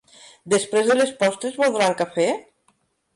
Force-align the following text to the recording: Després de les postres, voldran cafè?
Després 0.53 0.87
de 0.91 0.95
les 0.99 1.11
postres, 1.19 1.59
voldran 1.65 1.93
cafè? 1.99 2.25